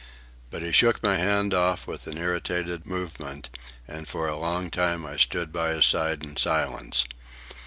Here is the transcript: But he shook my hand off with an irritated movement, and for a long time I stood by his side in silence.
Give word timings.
But 0.49 0.63
he 0.63 0.71
shook 0.71 1.03
my 1.03 1.17
hand 1.17 1.53
off 1.53 1.85
with 1.85 2.07
an 2.07 2.17
irritated 2.17 2.87
movement, 2.87 3.55
and 3.87 4.07
for 4.07 4.27
a 4.27 4.35
long 4.35 4.71
time 4.71 5.05
I 5.05 5.15
stood 5.15 5.53
by 5.53 5.73
his 5.73 5.85
side 5.85 6.23
in 6.23 6.37
silence. 6.37 7.05